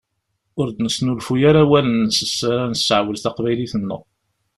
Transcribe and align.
Ur 0.59 0.67
d-nesnulfuy 0.69 1.41
ara 1.49 1.61
awalen 1.65 2.01
s 2.17 2.33
ara 2.51 2.63
nesseɛwej 2.71 3.19
taqbaylit-nneɣ. 3.19 4.01